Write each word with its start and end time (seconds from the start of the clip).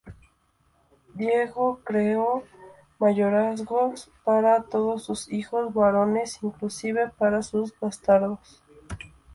Diego 1.13 1.79
creó 1.83 2.43
mayorazgos 2.97 4.09
para 4.23 4.63
todos 4.63 5.03
sus 5.03 5.31
hijos 5.31 5.75
varones, 5.75 6.41
inclusive 6.41 7.11
para 7.19 7.43
sus 7.43 7.79
bastardos. 7.79 8.63